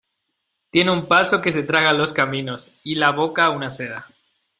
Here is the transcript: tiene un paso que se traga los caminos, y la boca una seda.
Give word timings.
tiene 0.71 0.89
un 0.89 1.05
paso 1.05 1.43
que 1.43 1.51
se 1.51 1.61
traga 1.61 1.93
los 1.93 2.11
caminos, 2.11 2.71
y 2.83 2.95
la 2.95 3.11
boca 3.11 3.51
una 3.51 3.69
seda. 3.69 4.07